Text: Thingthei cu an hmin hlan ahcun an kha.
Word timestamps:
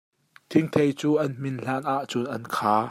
Thingthei 0.49 0.89
cu 0.99 1.11
an 1.23 1.31
hmin 1.37 1.57
hlan 1.63 1.83
ahcun 1.95 2.25
an 2.35 2.43
kha. 2.55 2.75